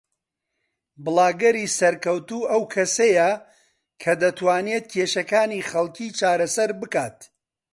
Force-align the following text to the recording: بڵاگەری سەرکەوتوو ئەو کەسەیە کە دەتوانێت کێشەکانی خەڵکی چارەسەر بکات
بڵاگەری 1.03 1.65
سەرکەوتوو 1.77 2.49
ئەو 2.51 2.63
کەسەیە 2.73 3.29
کە 4.01 4.13
دەتوانێت 4.21 4.85
کێشەکانی 4.93 5.65
خەڵکی 5.69 6.15
چارەسەر 6.19 6.69
بکات 6.81 7.17